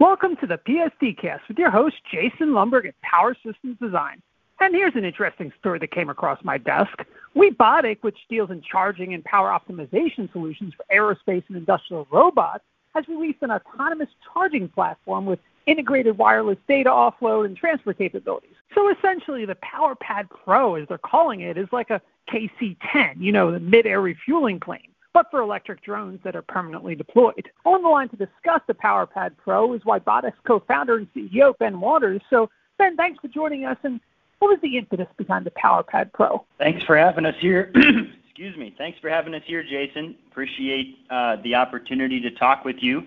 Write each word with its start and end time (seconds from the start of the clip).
Welcome 0.00 0.36
to 0.36 0.46
the 0.46 0.56
PSD 0.56 1.18
Cast 1.18 1.46
with 1.46 1.58
your 1.58 1.70
host, 1.70 1.96
Jason 2.10 2.52
Lomberg 2.52 2.86
at 2.88 2.98
Power 3.02 3.36
Systems 3.44 3.76
Design. 3.78 4.22
And 4.58 4.74
here's 4.74 4.94
an 4.94 5.04
interesting 5.04 5.52
story 5.58 5.78
that 5.78 5.90
came 5.90 6.08
across 6.08 6.42
my 6.42 6.56
desk. 6.56 7.04
WiBotic, 7.36 7.98
which 8.00 8.16
deals 8.30 8.50
in 8.50 8.62
charging 8.62 9.12
and 9.12 9.22
power 9.24 9.50
optimization 9.50 10.32
solutions 10.32 10.72
for 10.74 10.86
aerospace 10.90 11.44
and 11.48 11.56
industrial 11.58 12.08
robots, 12.10 12.64
has 12.94 13.06
released 13.08 13.42
an 13.42 13.50
autonomous 13.50 14.08
charging 14.32 14.70
platform 14.70 15.26
with 15.26 15.38
integrated 15.66 16.16
wireless 16.16 16.56
data 16.66 16.88
offload 16.88 17.44
and 17.44 17.54
transfer 17.54 17.92
capabilities. 17.92 18.56
So 18.74 18.88
essentially, 18.88 19.44
the 19.44 19.56
PowerPad 19.56 20.30
Pro, 20.30 20.76
as 20.76 20.88
they're 20.88 20.96
calling 20.96 21.42
it, 21.42 21.58
is 21.58 21.68
like 21.72 21.90
a 21.90 22.00
KC-10, 22.32 23.16
you 23.18 23.32
know, 23.32 23.52
the 23.52 23.60
mid-air 23.60 24.00
refueling 24.00 24.60
plane, 24.60 24.89
but 25.12 25.26
for 25.30 25.40
electric 25.40 25.82
drones 25.82 26.20
that 26.24 26.36
are 26.36 26.42
permanently 26.42 26.94
deployed. 26.94 27.50
On 27.64 27.82
the 27.82 27.88
line 27.88 28.08
to 28.10 28.16
discuss 28.16 28.60
the 28.66 28.74
PowerPad 28.74 29.36
Pro 29.36 29.72
is 29.74 29.82
WiBotic's 29.82 30.38
co-founder 30.46 30.96
and 30.96 31.12
CEO, 31.14 31.56
Ben 31.58 31.80
Waters. 31.80 32.22
So, 32.30 32.48
Ben, 32.78 32.96
thanks 32.96 33.18
for 33.20 33.28
joining 33.28 33.64
us. 33.64 33.76
And 33.82 34.00
what 34.38 34.48
was 34.48 34.58
the 34.62 34.78
impetus 34.78 35.08
behind 35.16 35.46
the 35.46 35.52
PowerPad 35.52 36.12
Pro? 36.12 36.44
Thanks 36.58 36.84
for 36.84 36.96
having 36.96 37.26
us 37.26 37.34
here. 37.40 37.72
Excuse 38.24 38.56
me. 38.56 38.74
Thanks 38.78 38.98
for 39.00 39.10
having 39.10 39.34
us 39.34 39.42
here, 39.46 39.62
Jason. 39.62 40.16
Appreciate 40.30 40.98
uh, 41.10 41.36
the 41.42 41.54
opportunity 41.54 42.20
to 42.20 42.30
talk 42.30 42.64
with 42.64 42.76
you. 42.80 43.02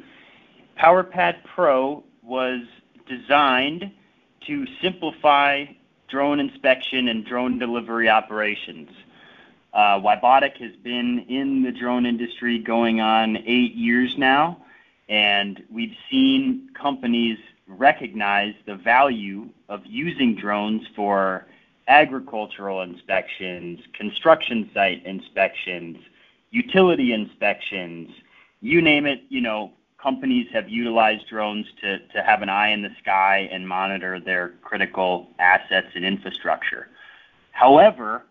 PowerPad 0.80 1.44
Pro 1.56 2.04
was 2.22 2.62
designed 3.08 3.92
to 4.46 4.66
simplify 4.82 5.66
drone 6.08 6.40
inspection 6.40 7.08
and 7.08 7.26
drone 7.26 7.58
delivery 7.58 8.10
operations. 8.10 8.90
Uh, 9.74 10.00
WiBotic 10.00 10.58
has 10.58 10.76
been 10.84 11.26
in 11.30 11.64
the 11.64 11.72
drone 11.72 12.06
industry 12.06 12.60
going 12.60 13.02
on 13.02 13.38
eight 13.38 13.74
years 13.74 14.16
now, 14.18 14.64
and 15.10 15.64
we've 15.72 15.96
seen 16.12 16.70
companies 16.80 17.40
recognize 17.68 18.54
the 18.66 18.76
value 18.76 19.50
of 19.70 19.82
using 19.86 20.36
drones 20.36 20.86
for 20.96 21.48
agricultural 21.88 22.82
inspections, 22.82 23.80
construction 23.94 24.70
site 24.74 25.04
inspections, 25.06 25.98
utility 26.52 27.12
inspections, 27.12 28.12
you 28.62 28.82
name 28.82 29.06
it, 29.06 29.24
you 29.30 29.42
know, 29.42 29.72
companies 30.02 30.48
have 30.54 30.70
utilized 30.70 31.28
drones 31.28 31.66
to, 31.82 31.98
to 32.10 32.22
have 32.22 32.42
an 32.42 32.50
eye 32.50 32.70
in 32.70 32.82
the 32.82 32.92
sky 33.02 33.50
and 33.52 33.68
monitor 33.68 34.20
their 34.20 34.50
critical 34.62 35.30
assets 35.40 35.88
and 35.96 36.06
infrastructure. 36.06 36.90
However, 37.52 38.24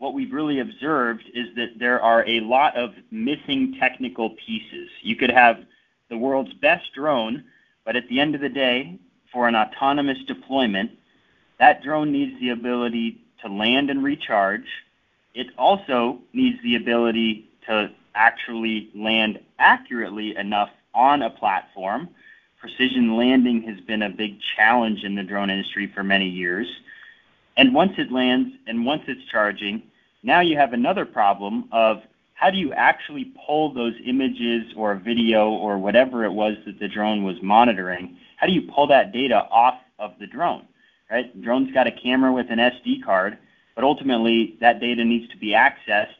what 0.00 0.14
we've 0.14 0.32
really 0.32 0.60
observed 0.60 1.22
is 1.34 1.54
that 1.56 1.78
there 1.78 2.00
are 2.00 2.26
a 2.26 2.40
lot 2.40 2.74
of 2.74 2.94
missing 3.10 3.76
technical 3.78 4.30
pieces. 4.30 4.88
You 5.02 5.14
could 5.14 5.30
have 5.30 5.60
the 6.08 6.16
world's 6.16 6.54
best 6.54 6.94
drone, 6.94 7.44
but 7.84 7.96
at 7.96 8.08
the 8.08 8.18
end 8.18 8.34
of 8.34 8.40
the 8.40 8.48
day, 8.48 8.98
for 9.30 9.46
an 9.46 9.54
autonomous 9.54 10.16
deployment, 10.26 10.90
that 11.58 11.82
drone 11.82 12.10
needs 12.12 12.40
the 12.40 12.48
ability 12.48 13.20
to 13.42 13.48
land 13.48 13.90
and 13.90 14.02
recharge. 14.02 14.64
It 15.34 15.48
also 15.58 16.18
needs 16.32 16.60
the 16.62 16.76
ability 16.76 17.50
to 17.66 17.90
actually 18.14 18.88
land 18.94 19.38
accurately 19.58 20.34
enough 20.34 20.70
on 20.94 21.20
a 21.20 21.28
platform. 21.28 22.08
Precision 22.58 23.18
landing 23.18 23.62
has 23.64 23.78
been 23.82 24.00
a 24.00 24.08
big 24.08 24.40
challenge 24.56 25.04
in 25.04 25.14
the 25.14 25.22
drone 25.22 25.50
industry 25.50 25.92
for 25.94 26.02
many 26.02 26.26
years. 26.26 26.66
And 27.58 27.74
once 27.74 27.92
it 27.98 28.10
lands 28.10 28.54
and 28.66 28.86
once 28.86 29.02
it's 29.06 29.24
charging, 29.30 29.82
now 30.22 30.40
you 30.40 30.56
have 30.56 30.72
another 30.72 31.04
problem 31.04 31.68
of 31.72 32.02
how 32.34 32.50
do 32.50 32.56
you 32.56 32.72
actually 32.72 33.32
pull 33.46 33.72
those 33.72 33.94
images 34.04 34.72
or 34.76 34.94
video 34.94 35.50
or 35.50 35.78
whatever 35.78 36.24
it 36.24 36.32
was 36.32 36.56
that 36.66 36.78
the 36.78 36.88
drone 36.88 37.22
was 37.24 37.36
monitoring? 37.42 38.16
How 38.36 38.46
do 38.46 38.52
you 38.52 38.62
pull 38.62 38.86
that 38.86 39.12
data 39.12 39.46
off 39.50 39.78
of 39.98 40.12
the 40.18 40.26
drone? 40.26 40.66
Right? 41.10 41.34
The 41.34 41.42
drone's 41.42 41.72
got 41.72 41.86
a 41.86 41.92
camera 41.92 42.32
with 42.32 42.50
an 42.50 42.58
SD 42.58 43.04
card, 43.04 43.36
but 43.74 43.84
ultimately 43.84 44.56
that 44.60 44.80
data 44.80 45.04
needs 45.04 45.30
to 45.32 45.36
be 45.36 45.48
accessed 45.48 46.14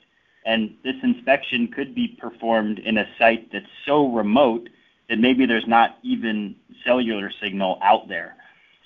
and 0.44 0.75
this 0.82 0.97
inspection 1.03 1.69
could 1.69 1.94
be 1.94 2.09
performed 2.09 2.78
in 2.78 2.99
a 2.99 3.06
site 3.19 3.53
that's 3.53 3.67
so 3.87 4.09
remote 4.11 4.69
that 5.09 5.19
maybe 5.19 5.44
there's 5.44 5.67
not 5.67 5.99
even 6.03 6.55
cellular 6.84 7.31
signal 7.43 7.78
out 7.82 8.09
there. 8.09 8.37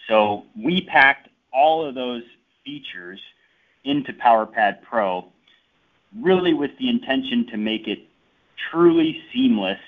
So 0.09 0.45
we 0.57 0.83
packed 0.83 1.29
all 1.53 1.87
of 1.87 1.95
those 1.95 2.23
features 2.65 3.21
into 3.85 4.13
PowerPad 4.13 4.83
Pro 4.83 5.27
really 6.21 6.55
with 6.55 6.71
the 6.79 6.89
intention 6.89 7.47
to 7.49 7.57
make 7.57 7.89
it 7.89 8.07
truly 8.71 9.21
seamless 9.33 9.81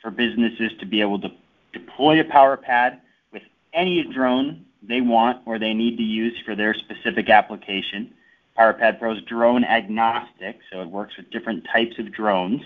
for 0.00 0.10
businesses 0.10 0.70
to 0.78 0.86
be 0.86 1.00
able 1.00 1.20
to 1.20 1.30
deploy 1.72 2.20
a 2.20 2.24
PowerPad 2.24 3.00
with 3.32 3.42
any 3.72 4.04
drone 4.12 4.64
they 4.82 5.00
want 5.00 5.40
or 5.46 5.58
they 5.58 5.74
need 5.74 5.96
to 5.96 6.02
use 6.02 6.34
for 6.44 6.54
their 6.54 6.74
specific 6.74 7.28
application 7.28 8.12
PowerPad 8.58 8.98
Pro 8.98 9.14
is 9.14 9.22
drone 9.22 9.64
agnostic, 9.64 10.60
so 10.70 10.82
it 10.82 10.88
works 10.88 11.16
with 11.16 11.30
different 11.30 11.64
types 11.72 11.98
of 11.98 12.12
drones. 12.12 12.62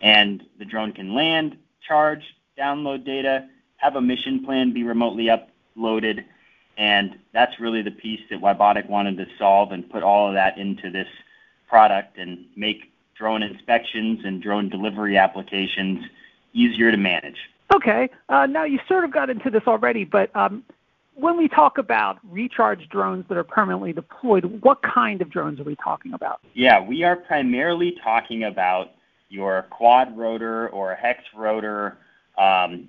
And 0.00 0.44
the 0.58 0.64
drone 0.64 0.92
can 0.92 1.14
land, 1.14 1.56
charge, 1.86 2.22
download 2.56 3.04
data, 3.04 3.48
have 3.76 3.96
a 3.96 4.00
mission 4.00 4.44
plan 4.44 4.72
be 4.72 4.84
remotely 4.84 5.28
uploaded. 5.28 6.24
And 6.78 7.18
that's 7.34 7.58
really 7.58 7.82
the 7.82 7.90
piece 7.90 8.20
that 8.30 8.40
WiBotic 8.40 8.88
wanted 8.88 9.16
to 9.18 9.26
solve 9.36 9.72
and 9.72 9.88
put 9.90 10.04
all 10.04 10.28
of 10.28 10.34
that 10.34 10.56
into 10.56 10.90
this 10.90 11.08
product 11.68 12.16
and 12.18 12.46
make 12.56 12.92
drone 13.16 13.42
inspections 13.42 14.20
and 14.24 14.40
drone 14.40 14.68
delivery 14.68 15.18
applications 15.18 16.04
easier 16.54 16.92
to 16.92 16.96
manage. 16.96 17.36
Okay. 17.74 18.08
Uh, 18.28 18.46
now 18.46 18.64
you 18.64 18.78
sort 18.86 19.04
of 19.04 19.12
got 19.12 19.28
into 19.28 19.50
this 19.50 19.64
already, 19.66 20.04
but 20.04 20.34
um, 20.36 20.64
when 21.14 21.36
we 21.36 21.48
talk 21.48 21.78
about 21.78 22.18
recharge 22.30 22.88
drones 22.88 23.24
that 23.28 23.36
are 23.36 23.44
permanently 23.44 23.92
deployed, 23.92 24.44
what 24.62 24.80
kind 24.82 25.20
of 25.20 25.30
drones 25.30 25.58
are 25.58 25.64
we 25.64 25.74
talking 25.76 26.14
about? 26.14 26.40
Yeah, 26.54 26.80
we 26.80 27.02
are 27.02 27.16
primarily 27.16 27.96
talking 28.02 28.44
about 28.44 28.92
your 29.28 29.66
quad 29.70 30.16
rotor 30.16 30.68
or 30.68 30.94
hex 30.94 31.24
rotor, 31.36 31.98
um, 32.38 32.88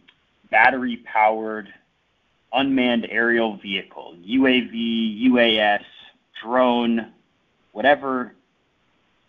battery 0.51 1.03
powered 1.11 1.73
unmanned 2.53 3.07
aerial 3.09 3.57
vehicle, 3.57 4.15
UAV, 4.25 5.27
UAS, 5.29 5.83
drone, 6.43 7.11
whatever 7.71 8.33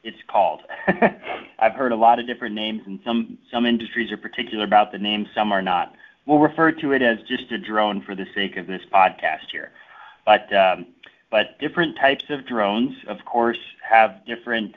it's 0.02 0.22
called. 0.28 0.60
I've 1.58 1.74
heard 1.74 1.92
a 1.92 1.96
lot 1.96 2.18
of 2.18 2.26
different 2.26 2.54
names, 2.54 2.82
and 2.86 3.00
some, 3.04 3.38
some 3.50 3.66
industries 3.66 4.10
are 4.10 4.16
particular 4.16 4.64
about 4.64 4.92
the 4.92 4.98
name, 4.98 5.28
some 5.34 5.52
are 5.52 5.62
not 5.62 5.94
we'll 6.30 6.38
refer 6.38 6.70
to 6.70 6.92
it 6.92 7.02
as 7.02 7.18
just 7.26 7.50
a 7.50 7.58
drone 7.58 8.00
for 8.02 8.14
the 8.14 8.26
sake 8.34 8.56
of 8.56 8.66
this 8.66 8.82
podcast 8.92 9.50
here. 9.50 9.72
But 10.24 10.52
um, 10.54 10.86
but 11.30 11.58
different 11.58 11.96
types 11.96 12.24
of 12.28 12.46
drones, 12.46 12.96
of 13.08 13.24
course, 13.24 13.58
have 13.88 14.24
different 14.26 14.76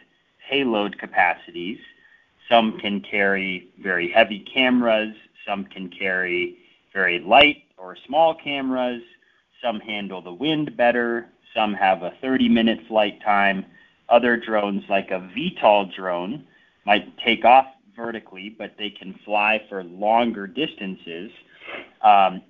payload 0.50 0.98
capacities. 0.98 1.80
Some 2.50 2.80
can 2.80 3.02
carry 3.02 3.70
very 3.80 4.12
heavy 4.12 4.40
cameras. 4.40 5.16
Some 5.46 5.66
can 5.66 5.90
carry 5.90 6.58
very 6.94 7.20
light 7.20 7.64
or 7.84 7.98
small 8.08 8.34
cameras. 8.34 9.02
Some 9.62 9.80
handle 9.82 10.22
the 10.22 10.34
wind 10.34 10.76
better. 10.78 11.28
Some 11.54 11.74
have 11.74 12.02
a 12.02 12.14
30-minute 12.24 12.80
flight 12.88 13.22
time. 13.22 13.66
Other 14.10 14.38
drones, 14.38 14.84
like 14.90 15.12
a 15.12 15.30
VTOL 15.36 15.94
drone, 15.94 16.46
might 16.86 17.18
take 17.18 17.46
off 17.46 17.68
vertically, 17.96 18.56
but 18.58 18.76
they 18.78 18.90
can 18.90 19.20
fly 19.26 19.62
for 19.70 19.84
longer 19.84 20.48
distances. 20.48 21.32
Um, 22.02 22.42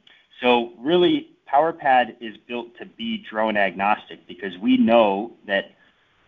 so 0.42 0.72
really, 0.80 1.30
PowerPad 1.52 2.16
is 2.22 2.38
built 2.48 2.78
to 2.78 2.86
be 2.86 3.26
drone 3.30 3.58
agnostic 3.58 4.26
because 4.28 4.58
we 4.58 4.78
know 4.78 5.34
that 5.48 5.72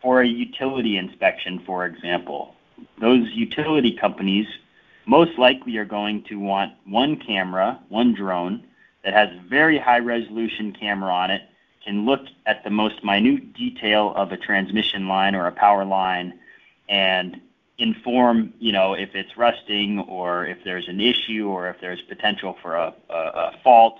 for 0.02 0.22
a 0.22 0.28
utility 0.28 0.98
inspection, 0.98 1.62
for 1.66 1.86
example, 1.86 2.56
those 3.00 3.28
utility 3.32 3.96
companies 3.96 4.48
most 5.08 5.38
likely 5.38 5.78
are 5.78 5.86
going 5.86 6.24
to 6.24 6.36
want 6.36 6.74
one 6.86 7.16
camera, 7.16 7.80
one 7.90 8.13
drone 8.13 8.63
that 9.06 9.13
has 9.13 9.30
a 9.30 9.48
very 9.48 9.78
high 9.78 10.00
resolution 10.00 10.74
camera 10.74 11.13
on 11.13 11.30
it, 11.30 11.44
can 11.86 12.06
look 12.06 12.22
at 12.48 12.63
the 12.63 12.69
most 12.72 13.04
minute 13.04 13.54
detail 13.54 14.12
of 14.16 14.31
a 14.31 14.38
transmission 14.38 15.07
line 15.07 15.36
or 15.36 15.46
a 15.46 15.52
power 15.52 15.86
line 15.86 16.40
and 16.90 17.40
inform, 17.78 18.52
you 18.60 18.72
know, 18.72 18.96
if 18.96 19.13
it's 19.13 19.38
rusting 19.38 20.00
or 20.00 20.48
if 20.48 20.57
there's 20.63 20.88
an 20.88 21.00
issue 21.00 21.48
or 21.48 21.69
if 21.69 21.80
there's 21.80 22.02
potential 22.02 22.57
for 22.62 22.75
a, 22.75 22.94
a, 23.10 23.13
a 23.13 23.52
fault, 23.63 24.00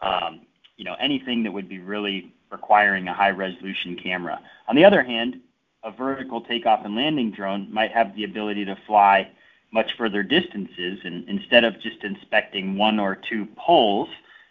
um, 0.00 0.40
you 0.78 0.84
know, 0.84 0.96
anything 0.98 1.42
that 1.42 1.52
would 1.52 1.68
be 1.68 1.78
really 1.78 2.32
requiring 2.50 3.06
a 3.08 3.12
high 3.12 3.30
resolution 3.30 3.96
camera. 3.96 4.40
On 4.66 4.76
the 4.76 4.84
other 4.84 5.02
hand, 5.02 5.40
a 5.84 5.90
vertical 5.90 6.40
takeoff 6.40 6.84
and 6.86 6.96
landing 6.96 7.30
drone 7.32 7.70
might 7.70 7.92
have 7.92 8.14
the 8.16 8.24
ability 8.24 8.64
to 8.64 8.76
fly 8.86 9.30
much 9.72 9.90
further 9.98 10.22
distances 10.22 11.00
and 11.04 11.28
instead 11.28 11.64
of 11.64 11.78
just 11.80 12.02
inspecting 12.02 12.78
one 12.78 12.98
or 12.98 13.14
two 13.14 13.46
poles 13.56 14.08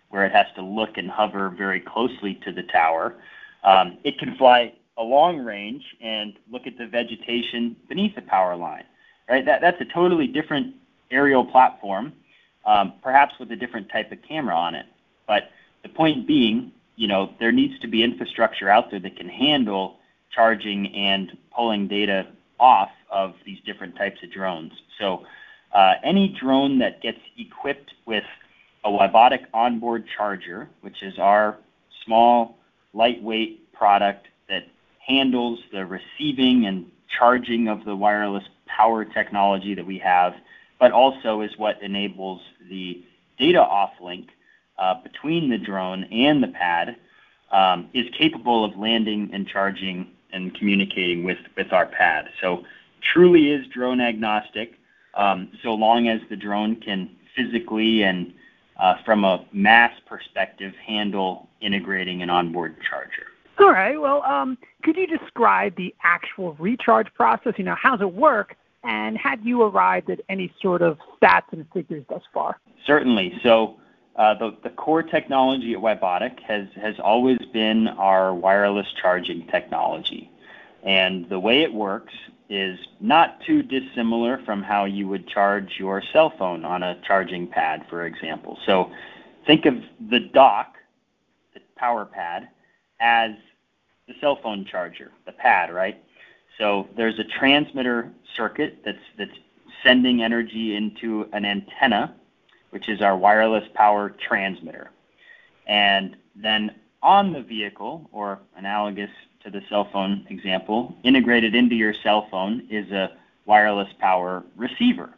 where 0.09 0.25
it 0.25 0.31
has 0.31 0.47
to 0.55 0.61
look 0.61 0.97
and 0.97 1.09
hover 1.09 1.49
very 1.49 1.79
closely 1.79 2.35
to 2.45 2.51
the 2.51 2.63
tower, 2.63 3.15
um, 3.63 3.97
it 4.03 4.17
can 4.19 4.35
fly 4.37 4.73
a 4.97 5.03
long 5.03 5.37
range 5.39 5.83
and 6.01 6.33
look 6.51 6.65
at 6.65 6.77
the 6.77 6.87
vegetation 6.87 7.75
beneath 7.89 8.15
the 8.15 8.21
power 8.21 8.55
line. 8.55 8.85
Right? 9.29 9.45
That, 9.45 9.61
that's 9.61 9.81
a 9.81 9.85
totally 9.85 10.27
different 10.27 10.73
aerial 11.11 11.45
platform. 11.45 12.13
um, 12.67 12.93
perhaps 13.01 13.33
with 13.39 13.51
a 13.51 13.55
different 13.55 13.89
type 13.89 14.11
of 14.11 14.19
camera 14.21 14.55
on 14.55 14.75
it. 14.75 14.85
But 15.25 15.49
the 15.81 15.89
point 15.89 16.27
being, 16.27 16.73
you 16.97 17.07
know, 17.07 17.33
there 17.39 17.51
needs 17.51 17.79
to 17.79 17.87
be 17.87 18.03
infrastructure 18.03 18.69
out 18.69 18.91
there 18.91 18.99
that 18.99 19.15
can 19.15 19.29
handle 19.29 19.97
charging 20.31 20.93
and 20.93 21.35
pulling 21.55 21.87
data 21.87 22.27
off 22.59 22.91
of 23.09 23.33
these 23.45 23.59
different 23.65 23.95
types 23.95 24.21
of 24.21 24.31
drones. 24.31 24.73
So 24.99 25.25
uh, 25.71 25.93
any 26.03 26.35
drone 26.39 26.79
that 26.79 27.01
gets 27.01 27.19
equipped 27.37 27.93
with 28.05 28.25
a 28.83 28.89
WiBotic 28.89 29.45
onboard 29.53 30.05
charger, 30.15 30.69
which 30.81 31.03
is 31.03 31.19
our 31.19 31.57
small, 32.05 32.57
lightweight 32.93 33.73
product 33.73 34.27
that 34.49 34.63
handles 35.05 35.59
the 35.71 35.85
receiving 35.85 36.65
and 36.65 36.89
charging 37.17 37.67
of 37.67 37.85
the 37.85 37.95
wireless 37.95 38.43
power 38.65 39.05
technology 39.05 39.73
that 39.75 39.85
we 39.85 39.97
have, 39.97 40.33
but 40.79 40.91
also 40.91 41.41
is 41.41 41.51
what 41.57 41.81
enables 41.81 42.41
the 42.69 43.03
data 43.37 43.59
offlink 43.59 44.27
uh, 44.77 44.95
between 45.01 45.49
the 45.49 45.57
drone 45.57 46.03
and 46.05 46.43
the 46.43 46.47
pad, 46.47 46.95
um, 47.51 47.89
is 47.93 48.05
capable 48.17 48.65
of 48.65 48.77
landing 48.77 49.29
and 49.33 49.47
charging 49.47 50.11
and 50.33 50.53
communicating 50.55 51.23
with, 51.23 51.37
with 51.55 51.71
our 51.71 51.85
pad. 51.85 52.29
So 52.41 52.63
truly 53.01 53.51
is 53.51 53.65
drone 53.67 54.01
agnostic, 54.01 54.73
um, 55.13 55.49
so 55.63 55.73
long 55.73 56.09
as 56.09 56.21
the 56.29 56.35
drone 56.35 56.75
can 56.75 57.09
physically 57.35 58.03
and 58.03 58.33
from 59.05 59.23
a 59.23 59.45
mass 59.51 59.93
perspective 60.05 60.73
handle 60.85 61.47
integrating 61.61 62.21
an 62.21 62.29
onboard 62.29 62.75
charger. 62.87 63.27
All 63.59 63.71
right. 63.71 63.99
Well, 63.99 64.21
um, 64.23 64.57
could 64.83 64.97
you 64.97 65.07
describe 65.07 65.75
the 65.75 65.93
actual 66.03 66.53
recharge 66.59 67.11
process? 67.15 67.53
You 67.57 67.63
know, 67.63 67.75
how 67.75 67.95
does 67.95 68.01
it 68.01 68.13
work? 68.13 68.55
And 68.83 69.17
have 69.17 69.45
you 69.45 69.63
arrived 69.63 70.09
at 70.09 70.21
any 70.29 70.53
sort 70.61 70.81
of 70.81 70.99
stats 71.19 71.51
and 71.51 71.65
figures 71.73 72.05
thus 72.07 72.21
far? 72.33 72.59
Certainly. 72.85 73.39
So 73.43 73.77
uh, 74.15 74.35
the, 74.35 74.55
the 74.63 74.69
core 74.69 75.03
technology 75.03 75.73
at 75.73 75.79
WiBotic 75.79 76.39
has, 76.43 76.67
has 76.75 76.95
always 76.99 77.39
been 77.51 77.87
our 77.87 78.33
wireless 78.33 78.87
charging 79.01 79.47
technology. 79.47 80.31
And 80.83 81.27
the 81.27 81.39
way 81.39 81.63
it 81.63 81.73
works 81.73 82.13
is 82.49 82.79
not 82.99 83.41
too 83.41 83.61
dissimilar 83.61 84.41
from 84.45 84.63
how 84.63 84.85
you 84.85 85.07
would 85.07 85.27
charge 85.27 85.75
your 85.77 86.01
cell 86.13 86.33
phone 86.37 86.63
on 86.63 86.83
a 86.83 86.99
charging 87.05 87.47
pad, 87.47 87.85
for 87.89 88.05
example. 88.05 88.57
So 88.65 88.91
think 89.45 89.65
of 89.65 89.75
the 90.09 90.19
dock, 90.19 90.75
the 91.53 91.59
power 91.75 92.05
pad, 92.05 92.49
as 92.99 93.31
the 94.07 94.13
cell 94.21 94.39
phone 94.41 94.65
charger, 94.65 95.11
the 95.25 95.33
pad, 95.33 95.73
right? 95.73 96.01
So 96.57 96.87
there's 96.95 97.19
a 97.19 97.23
transmitter 97.23 98.11
circuit 98.35 98.79
that's 98.83 98.97
that's 99.17 99.37
sending 99.83 100.23
energy 100.23 100.75
into 100.75 101.29
an 101.33 101.45
antenna, 101.45 102.15
which 102.71 102.89
is 102.89 103.01
our 103.01 103.15
wireless 103.15 103.65
power 103.73 104.09
transmitter. 104.09 104.89
And 105.67 106.15
then 106.35 106.75
on 107.03 107.33
the 107.33 107.41
vehicle, 107.41 108.09
or 108.11 108.39
analogous 108.55 109.11
to 109.47 109.59
the 109.59 109.65
cell 109.69 109.87
phone 109.91 110.25
example, 110.29 110.95
integrated 111.03 111.55
into 111.55 111.73
your 111.73 111.93
cell 111.93 112.27
phone 112.29 112.67
is 112.69 112.91
a 112.91 113.11
wireless 113.45 113.87
power 113.97 114.43
receiver. 114.57 115.09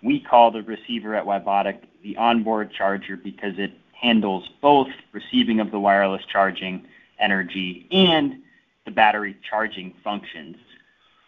We 0.00 0.20
call 0.20 0.52
the 0.52 0.62
receiver 0.62 1.16
at 1.16 1.24
WiBotic 1.24 1.80
the 2.02 2.16
onboard 2.16 2.72
charger 2.72 3.16
because 3.16 3.58
it 3.58 3.72
handles 3.92 4.48
both 4.60 4.86
receiving 5.10 5.58
of 5.58 5.72
the 5.72 5.80
wireless 5.80 6.22
charging 6.30 6.86
energy 7.18 7.88
and 7.90 8.42
the 8.84 8.92
battery 8.92 9.36
charging 9.48 9.92
functions. 10.04 10.56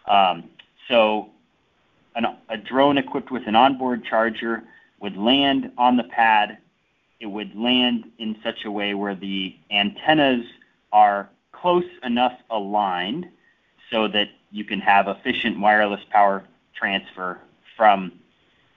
Um, 0.07 0.45
so 0.87 1.31
an, 2.15 2.27
a 2.49 2.57
drone 2.57 2.97
equipped 2.97 3.33
with 3.33 3.49
an 3.49 3.57
onboard 3.57 4.05
charger 4.05 4.63
would 5.01 5.17
land 5.17 5.73
on 5.77 5.97
the 5.97 6.05
pad. 6.05 6.59
It 7.19 7.27
would 7.27 7.57
land 7.57 8.05
in 8.19 8.37
such 8.45 8.65
a 8.65 8.71
way 8.71 8.95
where 8.95 9.17
the 9.17 9.57
antennas 9.73 10.47
are 10.93 11.29
close 11.61 11.85
enough 12.03 12.33
aligned 12.51 13.27
so 13.91 14.09
that 14.09 14.29
you 14.51 14.65
can 14.65 14.81
have 14.81 15.09
efficient 15.09 15.59
wireless 15.59 16.01
power 16.11 16.45
transfer 16.75 17.41
from 17.77 18.13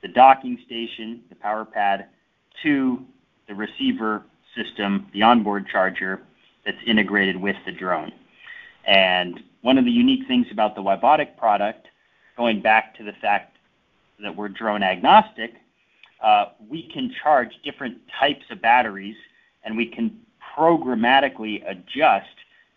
the 0.02 0.08
docking 0.08 0.60
station, 0.66 1.22
the 1.30 1.36
power 1.36 1.66
pad, 1.66 2.08
to 2.62 3.04
the 3.48 3.56
receiver 3.56 4.24
system, 4.56 5.08
the 5.14 5.22
onboard 5.22 5.68
charger, 5.68 6.22
that's 6.66 6.78
integrated 6.86 7.36
with 7.36 7.56
the 7.66 7.72
drone. 7.72 8.12
And 8.86 9.42
one 9.62 9.78
of 9.78 9.86
the 9.86 9.92
unique 9.92 10.28
things 10.28 10.48
about 10.52 10.76
the 10.76 10.82
WiBotic 10.82 11.38
product, 11.38 11.88
going 12.38 12.62
back 12.62 12.96
to 12.98 13.04
the 13.04 13.14
fact 13.14 13.58
that 14.22 14.36
we're 14.36 14.50
drone 14.50 14.84
agnostic, 14.84 15.56
uh, 16.22 16.46
we 16.70 16.90
can 16.94 17.14
charge 17.22 17.50
different 17.64 17.98
types 18.20 18.46
of 18.50 18.62
batteries 18.62 19.16
and 19.64 19.76
we 19.76 19.86
can 19.86 20.20
programmatically 20.58 21.64
adjust 21.70 22.28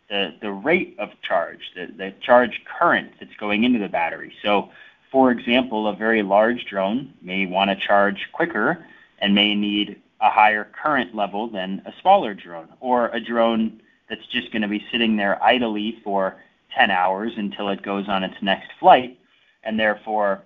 the, 0.08 0.34
the 0.40 0.52
rate 0.52 0.96
of 0.98 1.10
charge, 1.22 1.72
the, 1.74 1.86
the 1.86 2.14
charge 2.20 2.62
current 2.64 3.12
that's 3.18 3.34
going 3.38 3.64
into 3.64 3.78
the 3.78 3.88
battery. 3.88 4.32
So, 4.42 4.70
for 5.10 5.30
example, 5.30 5.88
a 5.88 5.94
very 5.94 6.22
large 6.22 6.66
drone 6.66 7.12
may 7.22 7.46
want 7.46 7.70
to 7.70 7.76
charge 7.76 8.28
quicker 8.32 8.84
and 9.18 9.34
may 9.34 9.54
need 9.54 10.00
a 10.20 10.30
higher 10.30 10.64
current 10.64 11.14
level 11.14 11.48
than 11.48 11.82
a 11.86 11.92
smaller 12.00 12.34
drone, 12.34 12.68
or 12.80 13.08
a 13.08 13.20
drone 13.20 13.80
that's 14.08 14.26
just 14.26 14.52
going 14.52 14.62
to 14.62 14.68
be 14.68 14.84
sitting 14.90 15.16
there 15.16 15.42
idly 15.42 16.00
for 16.02 16.36
10 16.76 16.90
hours 16.90 17.32
until 17.36 17.68
it 17.68 17.82
goes 17.82 18.08
on 18.08 18.22
its 18.22 18.36
next 18.42 18.70
flight, 18.78 19.18
and 19.64 19.78
therefore, 19.78 20.42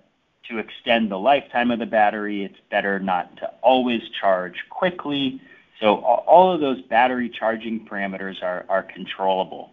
to 0.48 0.58
extend 0.58 1.10
the 1.10 1.18
lifetime 1.18 1.70
of 1.70 1.78
the 1.78 1.86
battery, 1.86 2.44
it's 2.44 2.58
better 2.70 2.98
not 2.98 3.36
to 3.36 3.46
always 3.62 4.02
charge 4.20 4.64
quickly. 4.70 5.40
So 5.80 5.96
all 5.96 6.52
of 6.52 6.60
those 6.60 6.82
battery 6.82 7.28
charging 7.28 7.86
parameters 7.86 8.42
are, 8.42 8.66
are 8.68 8.82
controllable. 8.82 9.70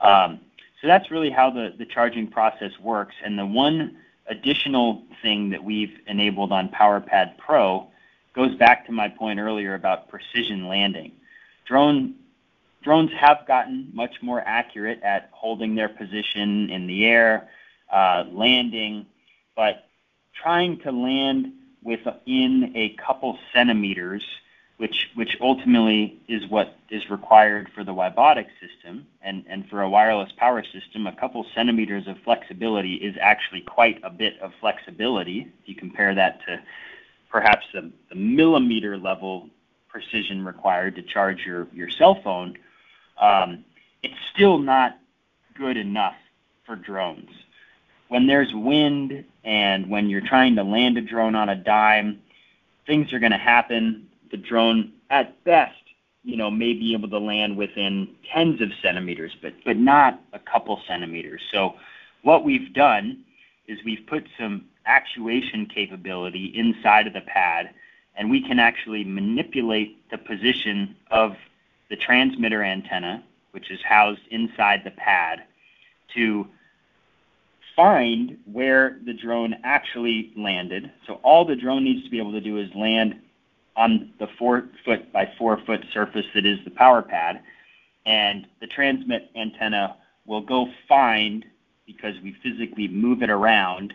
Um, 0.00 0.40
so 0.80 0.86
that's 0.86 1.10
really 1.10 1.30
how 1.30 1.50
the, 1.50 1.74
the 1.76 1.86
charging 1.86 2.28
process 2.28 2.72
works. 2.80 3.14
And 3.24 3.38
the 3.38 3.46
one 3.46 3.96
additional 4.28 5.02
thing 5.22 5.50
that 5.50 5.64
we've 5.64 5.98
enabled 6.06 6.52
on 6.52 6.68
PowerPad 6.68 7.38
Pro 7.38 7.88
goes 8.34 8.54
back 8.56 8.86
to 8.86 8.92
my 8.92 9.08
point 9.08 9.40
earlier 9.40 9.74
about 9.74 10.08
precision 10.08 10.68
landing. 10.68 11.12
Drone 11.66 12.14
drones 12.82 13.10
have 13.18 13.44
gotten 13.46 13.90
much 13.92 14.22
more 14.22 14.40
accurate 14.46 15.02
at 15.02 15.28
holding 15.32 15.74
their 15.74 15.88
position 15.88 16.70
in 16.70 16.86
the 16.86 17.06
air, 17.06 17.48
uh, 17.92 18.24
landing, 18.30 19.04
but 19.56 19.88
trying 20.40 20.78
to 20.80 20.92
land 20.92 21.52
within 21.82 22.72
a 22.76 22.90
couple 22.90 23.36
centimeters, 23.52 24.22
which 24.78 25.08
which 25.14 25.36
ultimately 25.40 26.20
is 26.28 26.46
what 26.48 26.76
is 26.88 27.10
required 27.10 27.68
for 27.74 27.84
the 27.84 27.92
WiBotic 27.92 28.46
system, 28.60 29.06
and, 29.22 29.44
and 29.48 29.68
for 29.68 29.82
a 29.82 29.90
wireless 29.90 30.32
power 30.36 30.62
system, 30.64 31.06
a 31.06 31.14
couple 31.16 31.44
centimeters 31.54 32.06
of 32.06 32.16
flexibility 32.24 32.94
is 32.94 33.16
actually 33.20 33.60
quite 33.60 34.00
a 34.02 34.10
bit 34.10 34.38
of 34.40 34.52
flexibility. 34.60 35.52
If 35.62 35.68
you 35.68 35.74
compare 35.74 36.14
that 36.14 36.40
to 36.46 36.60
perhaps 37.30 37.66
the, 37.74 37.90
the 38.08 38.14
millimeter 38.14 38.96
level 38.96 39.50
precision 39.88 40.44
required 40.44 40.94
to 40.94 41.02
charge 41.02 41.44
your, 41.44 41.66
your 41.72 41.90
cell 41.90 42.20
phone, 42.22 42.56
um, 43.20 43.64
it's 44.02 44.14
still 44.32 44.58
not 44.58 44.98
good 45.54 45.76
enough 45.76 46.14
for 46.64 46.76
drones. 46.76 47.30
When 48.08 48.26
there's 48.26 48.54
wind 48.54 49.24
and 49.44 49.90
when 49.90 50.08
you're 50.08 50.20
trying 50.20 50.56
to 50.56 50.62
land 50.62 50.96
a 50.98 51.02
drone 51.02 51.34
on 51.34 51.48
a 51.48 51.56
dime, 51.56 52.22
things 52.86 53.12
are 53.12 53.18
going 53.18 53.32
to 53.32 53.38
happen. 53.38 54.07
The 54.30 54.36
drone, 54.36 54.92
at 55.10 55.42
best, 55.44 55.74
you 56.24 56.36
know, 56.36 56.50
may 56.50 56.74
be 56.74 56.92
able 56.92 57.08
to 57.08 57.18
land 57.18 57.56
within 57.56 58.08
tens 58.32 58.60
of 58.60 58.70
centimeters, 58.82 59.36
but 59.40 59.54
but 59.64 59.76
not 59.76 60.20
a 60.32 60.38
couple 60.38 60.80
centimeters. 60.86 61.40
So, 61.52 61.76
what 62.22 62.44
we've 62.44 62.72
done 62.74 63.24
is 63.66 63.78
we've 63.84 64.06
put 64.06 64.26
some 64.38 64.66
actuation 64.86 65.66
capability 65.66 66.46
inside 66.54 67.06
of 67.06 67.12
the 67.12 67.20
pad, 67.20 67.70
and 68.16 68.30
we 68.30 68.42
can 68.42 68.58
actually 68.58 69.04
manipulate 69.04 70.10
the 70.10 70.18
position 70.18 70.96
of 71.10 71.36
the 71.90 71.96
transmitter 71.96 72.62
antenna, 72.62 73.22
which 73.52 73.70
is 73.70 73.80
housed 73.82 74.20
inside 74.30 74.82
the 74.84 74.90
pad, 74.90 75.44
to 76.14 76.46
find 77.76 78.36
where 78.50 78.98
the 79.06 79.12
drone 79.12 79.54
actually 79.62 80.32
landed. 80.36 80.90
So 81.06 81.14
all 81.22 81.44
the 81.44 81.54
drone 81.54 81.84
needs 81.84 82.02
to 82.04 82.10
be 82.10 82.18
able 82.18 82.32
to 82.32 82.40
do 82.40 82.58
is 82.58 82.68
land 82.74 83.20
on 83.78 84.10
the 84.18 84.26
four 84.38 84.64
foot 84.84 85.10
by 85.12 85.30
four 85.38 85.58
foot 85.64 85.80
surface 85.94 86.26
that 86.34 86.44
is 86.44 86.58
the 86.64 86.70
power 86.70 87.00
pad, 87.00 87.40
and 88.04 88.46
the 88.60 88.66
transmit 88.66 89.30
antenna 89.36 89.96
will 90.26 90.40
go 90.40 90.66
find 90.88 91.44
because 91.86 92.14
we 92.22 92.36
physically 92.42 92.88
move 92.88 93.22
it 93.22 93.30
around 93.30 93.94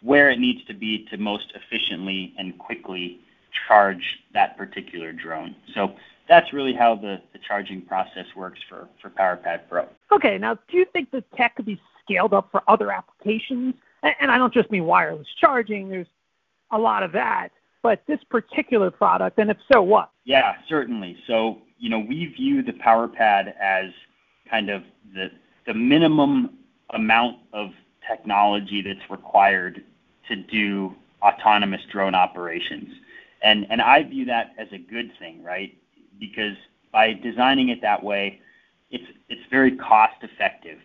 where 0.00 0.30
it 0.30 0.38
needs 0.38 0.64
to 0.66 0.74
be 0.74 1.04
to 1.10 1.16
most 1.16 1.52
efficiently 1.54 2.32
and 2.38 2.56
quickly 2.58 3.18
charge 3.66 4.20
that 4.32 4.56
particular 4.56 5.12
drone. 5.12 5.56
So 5.74 5.94
that's 6.28 6.52
really 6.52 6.72
how 6.72 6.94
the, 6.94 7.20
the 7.32 7.40
charging 7.46 7.82
process 7.82 8.26
works 8.36 8.60
for, 8.68 8.88
for 9.02 9.10
PowerPad 9.10 9.62
Pro. 9.68 9.88
Okay, 10.12 10.38
now 10.38 10.54
do 10.70 10.76
you 10.76 10.86
think 10.92 11.10
the 11.10 11.24
tech 11.36 11.56
could 11.56 11.66
be 11.66 11.80
scaled 12.04 12.32
up 12.32 12.48
for 12.52 12.62
other 12.68 12.92
applications? 12.92 13.74
And, 14.02 14.14
and 14.20 14.30
I 14.30 14.38
don't 14.38 14.54
just 14.54 14.70
mean 14.70 14.84
wireless 14.84 15.26
charging, 15.40 15.88
there's 15.88 16.06
a 16.70 16.78
lot 16.78 17.02
of 17.02 17.12
that. 17.12 17.50
But 17.86 18.02
this 18.08 18.18
particular 18.24 18.90
product, 18.90 19.38
and 19.38 19.48
if 19.48 19.58
so, 19.72 19.80
what? 19.80 20.10
Yeah, 20.24 20.56
certainly. 20.68 21.16
So, 21.28 21.58
you 21.78 21.88
know, 21.88 22.00
we 22.00 22.26
view 22.26 22.60
the 22.60 22.72
PowerPad 22.72 23.54
as 23.60 23.92
kind 24.50 24.70
of 24.70 24.82
the 25.14 25.30
the 25.68 25.74
minimum 25.74 26.58
amount 26.90 27.36
of 27.52 27.70
technology 28.08 28.82
that's 28.82 29.08
required 29.08 29.84
to 30.26 30.34
do 30.34 30.96
autonomous 31.22 31.80
drone 31.92 32.16
operations. 32.16 32.92
And 33.42 33.68
and 33.70 33.80
I 33.80 34.02
view 34.02 34.24
that 34.24 34.54
as 34.58 34.66
a 34.72 34.78
good 34.78 35.12
thing, 35.20 35.44
right? 35.44 35.72
Because 36.18 36.56
by 36.90 37.12
designing 37.12 37.68
it 37.68 37.80
that 37.82 38.02
way, 38.02 38.40
it's 38.90 39.06
it's 39.28 39.48
very 39.48 39.76
cost 39.76 40.16
effective. 40.22 40.80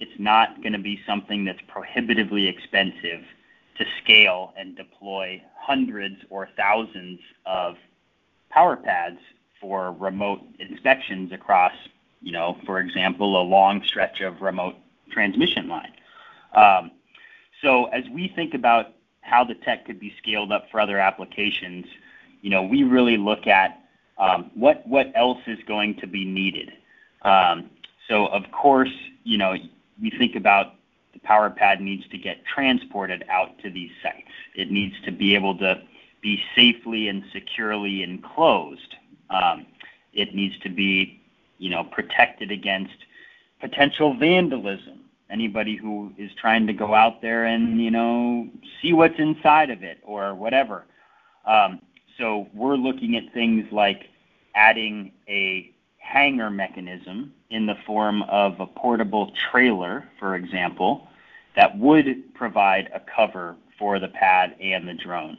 It's 0.00 0.18
not 0.18 0.62
going 0.62 0.72
to 0.72 0.78
be 0.78 0.98
something 1.06 1.44
that's 1.44 1.60
prohibitively 1.68 2.48
expensive 2.48 3.20
to 3.78 3.84
scale 4.02 4.52
and 4.56 4.76
deploy 4.76 5.42
hundreds 5.58 6.16
or 6.30 6.48
thousands 6.56 7.20
of 7.46 7.76
power 8.50 8.76
pads 8.76 9.18
for 9.60 9.92
remote 9.92 10.40
inspections 10.58 11.32
across, 11.32 11.72
you 12.22 12.32
know, 12.32 12.58
for 12.66 12.80
example, 12.80 13.40
a 13.40 13.44
long 13.44 13.82
stretch 13.84 14.20
of 14.20 14.40
remote 14.40 14.74
transmission 15.10 15.68
line. 15.68 15.92
Um, 16.54 16.90
so 17.62 17.86
as 17.86 18.04
we 18.10 18.28
think 18.28 18.54
about 18.54 18.94
how 19.20 19.44
the 19.44 19.54
tech 19.54 19.84
could 19.86 20.00
be 20.00 20.14
scaled 20.18 20.52
up 20.52 20.70
for 20.70 20.80
other 20.80 20.98
applications, 20.98 21.86
you 22.40 22.50
know, 22.50 22.62
we 22.62 22.82
really 22.84 23.16
look 23.16 23.46
at 23.46 23.82
um, 24.16 24.50
what 24.54 24.86
what 24.86 25.12
else 25.14 25.38
is 25.46 25.58
going 25.66 25.96
to 25.96 26.06
be 26.06 26.24
needed. 26.24 26.72
Um, 27.22 27.70
so 28.08 28.26
of 28.26 28.50
course, 28.50 28.92
you 29.24 29.38
know, 29.38 29.54
we 30.00 30.10
think 30.10 30.34
about 30.34 30.74
the 31.20 31.26
power 31.26 31.50
pad 31.50 31.80
needs 31.80 32.06
to 32.08 32.18
get 32.18 32.44
transported 32.44 33.24
out 33.28 33.58
to 33.60 33.70
these 33.70 33.90
sites. 34.02 34.30
It 34.54 34.70
needs 34.70 34.94
to 35.04 35.12
be 35.12 35.34
able 35.34 35.56
to 35.58 35.82
be 36.20 36.42
safely 36.54 37.08
and 37.08 37.24
securely 37.32 38.02
enclosed. 38.02 38.94
Um, 39.30 39.66
it 40.12 40.34
needs 40.34 40.58
to 40.60 40.68
be, 40.68 41.20
you 41.58 41.70
know, 41.70 41.84
protected 41.84 42.50
against 42.50 42.94
potential 43.60 44.14
vandalism. 44.14 45.00
Anybody 45.30 45.76
who 45.76 46.12
is 46.16 46.30
trying 46.40 46.66
to 46.66 46.72
go 46.72 46.94
out 46.94 47.20
there 47.20 47.44
and 47.44 47.82
you 47.82 47.90
know 47.90 48.48
see 48.80 48.94
what's 48.94 49.18
inside 49.18 49.70
of 49.70 49.82
it 49.82 49.98
or 50.02 50.34
whatever. 50.34 50.84
Um, 51.44 51.80
so 52.16 52.48
we're 52.54 52.76
looking 52.76 53.14
at 53.16 53.32
things 53.34 53.70
like 53.70 54.08
adding 54.54 55.12
a 55.28 55.70
hangar 55.98 56.48
mechanism 56.50 57.34
in 57.50 57.66
the 57.66 57.74
form 57.86 58.22
of 58.22 58.58
a 58.60 58.66
portable 58.66 59.32
trailer, 59.50 60.08
for 60.18 60.34
example, 60.34 61.07
that 61.56 61.76
would 61.78 62.34
provide 62.34 62.90
a 62.94 63.00
cover 63.00 63.56
for 63.78 63.98
the 63.98 64.08
pad 64.08 64.54
and 64.60 64.88
the 64.88 64.94
drone. 64.94 65.38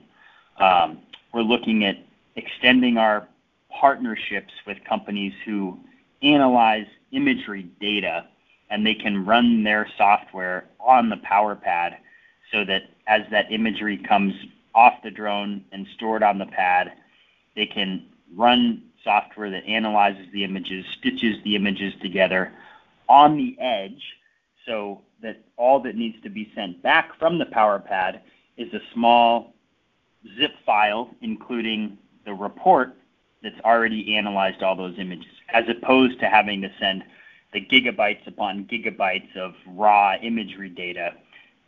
Um, 0.58 1.00
we're 1.34 1.42
looking 1.42 1.86
at 1.86 1.98
extending 2.36 2.98
our 2.98 3.28
partnerships 3.70 4.54
with 4.66 4.78
companies 4.84 5.34
who 5.46 5.80
analyze 6.22 6.88
imagery 7.12 7.64
data 7.80 8.28
and 8.70 8.86
they 8.86 8.94
can 8.94 9.26
run 9.26 9.64
their 9.64 9.88
software 9.98 10.66
on 10.80 11.10
the 11.10 11.18
power 11.18 11.56
pad 11.56 11.98
so 12.52 12.64
that 12.66 12.84
as 13.08 13.22
that 13.32 13.52
imagery 13.52 13.98
comes 13.98 14.34
off 14.76 15.02
the 15.04 15.12
drone 15.12 15.64
and 15.72 15.88
stored 15.96 16.24
on 16.24 16.38
the 16.38 16.46
pad, 16.46 16.94
they 17.56 17.66
can 17.66 18.06
run 18.36 18.84
software 19.04 19.50
that 19.50 19.66
analyzes 19.66 20.28
the 20.34 20.44
images, 20.44 20.86
stitches 21.00 21.38
the 21.44 21.56
images 21.56 21.94
together 22.02 22.52
on 23.08 23.38
the 23.38 23.60
edge 23.60 24.19
so 24.70 25.02
that 25.22 25.44
all 25.58 25.82
that 25.82 25.96
needs 25.96 26.22
to 26.22 26.30
be 26.30 26.52
sent 26.56 26.82
back 26.84 27.18
from 27.18 27.40
the 27.40 27.46
power 27.48 27.80
pad 27.80 28.22
is 28.56 28.72
a 28.74 28.80
small 28.94 29.54
zip 30.38 30.52
file 30.66 31.10
including 31.22 31.98
the 32.26 32.34
report 32.34 32.96
that's 33.42 33.60
already 33.66 34.16
analyzed 34.16 34.62
all 34.62 34.76
those 34.76 34.96
images, 35.00 35.32
as 35.54 35.64
opposed 35.70 36.20
to 36.20 36.28
having 36.28 36.62
to 36.62 36.70
send 36.80 37.04
the 37.54 37.66
gigabytes 37.66 38.28
upon 38.28 38.66
gigabytes 38.66 39.36
of 39.36 39.54
raw 39.68 40.16
imagery 40.22 40.70
data 40.70 41.14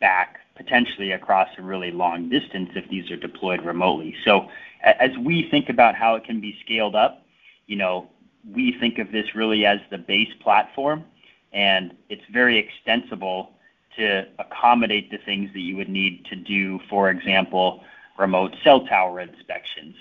back 0.00 0.38
potentially 0.54 1.12
across 1.12 1.48
a 1.58 1.62
really 1.62 1.90
long 1.90 2.28
distance 2.28 2.70
if 2.76 2.88
these 2.88 3.10
are 3.10 3.16
deployed 3.16 3.64
remotely. 3.64 4.14
So 4.24 4.48
as 4.82 5.10
we 5.18 5.48
think 5.50 5.70
about 5.70 5.94
how 5.94 6.14
it 6.14 6.24
can 6.24 6.40
be 6.40 6.56
scaled 6.64 6.94
up, 6.94 7.24
you 7.66 7.76
know, 7.76 8.08
we 8.54 8.76
think 8.78 8.98
of 8.98 9.10
this 9.10 9.34
really 9.34 9.64
as 9.64 9.78
the 9.90 9.98
base 9.98 10.32
platform 10.40 11.04
and 11.52 11.94
it's 12.08 12.22
very 12.32 12.58
extensible 12.58 13.52
to 13.96 14.26
accommodate 14.38 15.10
the 15.10 15.18
things 15.18 15.50
that 15.52 15.60
you 15.60 15.76
would 15.76 15.88
need 15.88 16.24
to 16.26 16.36
do, 16.36 16.80
for 16.88 17.10
example, 17.10 17.84
remote 18.18 18.54
cell 18.64 18.86
tower 18.86 19.20
inspections 19.20 19.94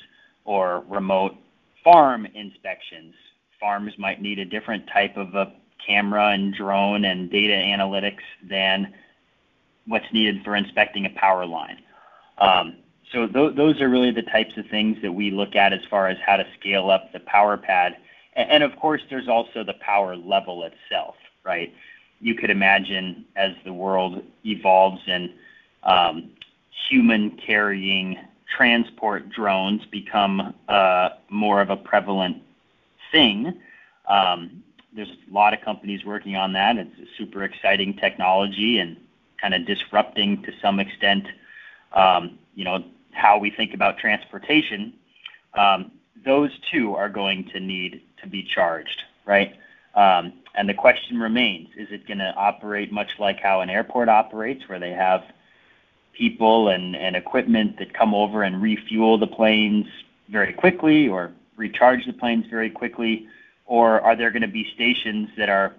or 0.46 0.84
remote 0.88 1.36
farm 1.84 2.26
inspections. 2.26 3.14
Farms 3.60 3.94
might 3.98 4.22
need 4.22 4.40
a 4.40 4.46
different 4.46 4.88
type 4.88 5.18
of 5.18 5.36
a 5.36 5.54
camera 5.86 6.30
and 6.30 6.54
drone 6.54 7.06
and 7.06 7.30
data 7.30 7.54
analytics 7.54 8.24
than 8.50 8.94
what's 9.88 10.06
needed 10.14 10.44
for 10.44 10.56
inspecting 10.56 11.06
a 11.06 11.10
power 11.12 11.46
line. 11.46 11.82
Um, 12.38 12.78
so 13.12 13.28
th- 13.28 13.56
those 13.56 13.82
are 13.82 13.90
really 13.90 14.12
the 14.12 14.22
types 14.24 14.56
of 14.58 14.66
things 14.68 14.98
that 15.02 15.12
we 15.12 15.32
look 15.32 15.56
at 15.56 15.74
as 15.74 15.82
far 15.90 16.08
as 16.08 16.18
how 16.26 16.38
to 16.38 16.46
scale 16.60 16.90
up 16.90 17.12
the 17.12 17.20
power 17.22 17.58
pad. 17.58 17.98
And, 18.36 18.50
and 18.50 18.64
of 18.64 18.78
course, 18.80 19.02
there's 19.10 19.28
also 19.28 19.64
the 19.64 19.76
power 19.82 20.16
level 20.16 20.64
itself, 20.64 21.16
right? 21.44 21.74
You 22.20 22.36
could 22.36 22.50
imagine 22.50 23.26
as 23.36 23.54
the 23.66 23.74
world 23.74 24.24
evolves 24.46 25.02
and 25.08 25.32
um, 25.84 26.32
human 26.90 27.32
carrying 27.32 28.18
transport 28.56 29.30
drones 29.30 29.86
become 29.86 30.54
uh, 30.68 31.10
more 31.30 31.62
of 31.62 31.70
a 31.70 31.78
prevalent 31.78 32.42
thing. 33.12 33.60
Um, 34.08 34.64
there's 34.94 35.10
a 35.10 35.34
lot 35.34 35.54
of 35.54 35.62
companies 35.62 36.04
working 36.06 36.36
on 36.36 36.54
that. 36.54 36.78
It's 36.78 37.00
a 37.00 37.08
super 37.18 37.44
exciting 37.44 37.96
technology 37.96 38.80
and 38.80 38.98
kind 39.40 39.54
of 39.54 39.66
disrupting 39.66 40.44
to 40.44 40.52
some 40.62 40.80
extent, 40.80 41.28
um, 41.94 42.38
you 42.56 42.66
know, 42.66 42.84
how 43.12 43.38
we 43.38 43.50
think 43.50 43.74
about 43.74 43.98
transportation. 43.98 44.94
Um, 45.54 45.92
those 46.26 46.52
too 46.72 46.96
are 46.96 47.10
going 47.10 47.50
to 47.50 47.60
need 47.60 48.02
to 48.22 48.28
be 48.28 48.44
charged, 48.44 49.04
right? 49.26 49.56
Um, 49.96 50.34
and 50.56 50.68
the 50.68 50.74
question 50.74 51.20
remains: 51.20 51.70
Is 51.76 51.90
it 51.92 52.08
going 52.08 52.20
to 52.20 52.34
operate 52.36 52.92
much 52.92 53.20
like 53.20 53.40
how 53.40 53.62
an 53.62 53.70
airport 53.70 54.10
operates, 54.10 54.68
where 54.68 54.80
they 54.80 54.92
have 54.92 55.24
people 56.14 56.70
and, 56.70 56.96
and 56.96 57.16
equipment 57.16 57.78
that 57.80 57.94
come 57.94 58.14
over 58.14 58.44
and 58.44 58.62
refuel 58.62 59.18
the 59.18 59.28
planes 59.28 59.88
very 60.30 60.54
quickly 60.54 61.08
or 61.08 61.32
recharge 61.56 62.06
the 62.06 62.14
planes 62.14 62.46
very 62.50 62.70
quickly? 62.70 63.28
Or 63.66 64.02
are 64.02 64.16
there 64.16 64.32
going 64.32 64.42
to 64.42 64.48
be 64.48 64.70
stations 64.74 65.30
that 65.38 65.50
are 65.50 65.74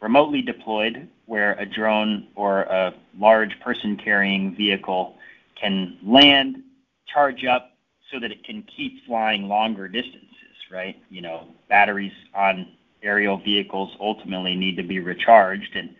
remotely 0.00 0.42
deployed 0.42 1.08
where 1.26 1.52
a 1.54 1.66
drone 1.66 2.28
or 2.34 2.62
a 2.62 2.94
large 3.18 3.58
person 3.60 3.96
carrying 3.96 4.54
vehicle 4.54 5.16
can 5.60 5.98
land, 6.04 6.62
charge 7.06 7.44
up 7.44 7.72
so 8.10 8.20
that 8.20 8.30
it 8.30 8.44
can 8.44 8.62
keep 8.62 9.04
flying 9.06 9.48
longer 9.48 9.88
distances, 9.88 10.56
right? 10.70 10.96
You 11.10 11.20
know, 11.20 11.48
batteries 11.68 12.12
on 12.34 12.68
aerial 13.02 13.38
vehicles 13.38 13.96
ultimately 14.00 14.54
need 14.54 14.76
to 14.76 14.82
be 14.82 15.00
recharged 15.00 15.76
and 15.76 15.94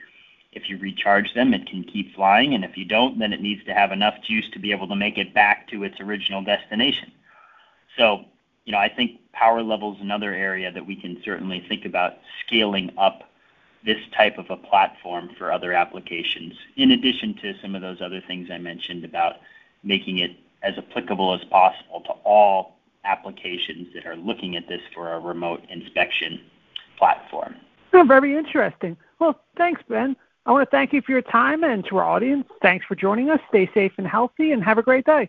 if 0.52 0.68
you 0.68 0.78
recharge 0.78 1.34
them, 1.34 1.52
it 1.52 1.66
can 1.66 1.84
keep 1.84 2.14
flying, 2.14 2.54
and 2.54 2.64
if 2.64 2.76
you 2.76 2.86
don't, 2.86 3.18
then 3.18 3.34
it 3.34 3.42
needs 3.42 3.62
to 3.66 3.74
have 3.74 3.92
enough 3.92 4.14
juice 4.26 4.48
to 4.54 4.58
be 4.58 4.72
able 4.72 4.88
to 4.88 4.96
make 4.96 5.18
it 5.18 5.34
back 5.34 5.68
to 5.68 5.84
its 5.84 6.00
original 6.00 6.42
destination. 6.42 7.12
So 7.98 8.24
you 8.68 8.72
know, 8.72 8.78
I 8.78 8.90
think 8.90 9.18
power 9.32 9.62
level 9.62 9.94
is 9.94 10.00
another 10.02 10.34
area 10.34 10.70
that 10.70 10.86
we 10.86 10.94
can 10.94 11.22
certainly 11.24 11.64
think 11.70 11.86
about 11.86 12.18
scaling 12.44 12.92
up 12.98 13.22
this 13.82 13.96
type 14.14 14.36
of 14.36 14.50
a 14.50 14.58
platform 14.58 15.30
for 15.38 15.50
other 15.50 15.72
applications, 15.72 16.52
in 16.76 16.90
addition 16.90 17.34
to 17.36 17.54
some 17.62 17.74
of 17.74 17.80
those 17.80 18.02
other 18.02 18.20
things 18.20 18.50
I 18.50 18.58
mentioned 18.58 19.06
about 19.06 19.36
making 19.82 20.18
it 20.18 20.32
as 20.62 20.76
applicable 20.76 21.32
as 21.32 21.42
possible 21.44 22.02
to 22.02 22.12
all 22.24 22.76
applications 23.04 23.88
that 23.94 24.04
are 24.04 24.16
looking 24.16 24.54
at 24.54 24.68
this 24.68 24.82
for 24.94 25.14
a 25.14 25.18
remote 25.18 25.62
inspection 25.70 26.38
platform. 26.98 27.54
Oh, 27.92 28.04
very 28.04 28.36
interesting. 28.36 28.96
Well, 29.18 29.40
thanks, 29.56 29.82
Ben. 29.88 30.14
I 30.46 30.52
want 30.52 30.68
to 30.68 30.70
thank 30.70 30.92
you 30.92 31.02
for 31.02 31.12
your 31.12 31.22
time 31.22 31.64
and 31.64 31.84
to 31.86 31.96
our 31.98 32.04
audience. 32.04 32.46
Thanks 32.62 32.86
for 32.86 32.94
joining 32.94 33.30
us. 33.30 33.40
Stay 33.48 33.68
safe 33.74 33.92
and 33.98 34.06
healthy 34.06 34.52
and 34.52 34.62
have 34.62 34.78
a 34.78 34.82
great 34.82 35.04
day. 35.04 35.26